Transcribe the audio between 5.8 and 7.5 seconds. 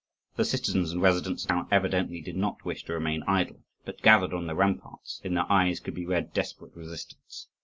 be read desperate resistance.